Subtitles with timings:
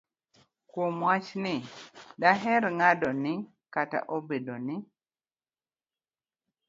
[0.69, 1.55] Kuom wachni,
[2.21, 3.33] daher ng'ado ni
[3.73, 4.75] kata obedo ni